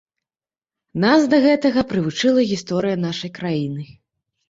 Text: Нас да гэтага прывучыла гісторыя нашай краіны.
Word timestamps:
Нас 1.03 1.27
да 1.35 1.41
гэтага 1.45 1.79
прывучыла 1.93 2.49
гісторыя 2.55 3.01
нашай 3.07 3.37
краіны. 3.41 3.91